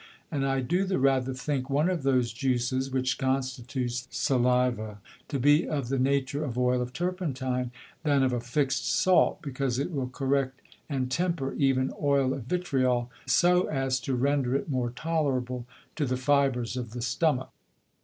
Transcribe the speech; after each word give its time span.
And 0.31 0.47
I 0.47 0.61
do 0.61 0.83
the 0.83 0.97
rather 0.97 1.31
think 1.31 1.69
one 1.69 1.87
of 1.87 2.01
those 2.01 2.33
Juices, 2.33 2.89
which 2.89 3.19
constitute 3.19 3.91
the 3.91 4.07
Saliva, 4.15 4.97
to 5.27 5.37
be 5.39 5.67
of 5.67 5.89
the 5.89 5.99
Nature 5.99 6.43
of 6.43 6.57
Oil 6.57 6.81
of 6.81 6.91
Turpentine, 6.91 7.69
than 8.01 8.23
of 8.23 8.33
a 8.33 8.39
fix'd 8.39 8.83
Salt, 8.83 9.43
because 9.43 9.77
it 9.77 9.91
will 9.91 10.09
correct 10.09 10.59
and 10.89 11.11
temper 11.11 11.53
even 11.53 11.93
Oil 12.01 12.33
of 12.33 12.45
Vitriol, 12.45 13.11
so 13.27 13.67
as 13.67 13.99
to 13.99 14.15
render 14.15 14.55
it 14.55 14.71
more 14.71 14.89
tolerable 14.89 15.67
to 15.97 16.07
the 16.07 16.17
Fibres 16.17 16.75
of 16.75 16.93
the 16.93 17.01
Stomach. 17.03 17.51